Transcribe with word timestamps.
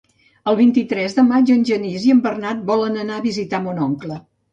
El 0.51 0.55
vint-i-tres 0.59 1.15
de 1.17 1.25
maig 1.27 1.51
en 1.55 1.61
Genís 1.69 2.07
i 2.07 2.13
en 2.13 2.21
Bernat 2.23 2.63
volen 2.71 2.97
anar 3.03 3.19
a 3.21 3.23
visitar 3.27 3.61
mon 3.67 3.83
oncle. 3.89 4.19